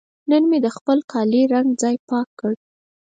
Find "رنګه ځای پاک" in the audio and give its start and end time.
1.53-2.27